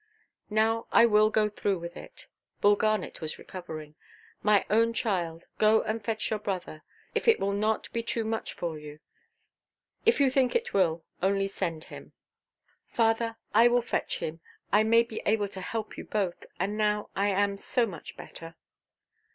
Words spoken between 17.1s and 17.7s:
I am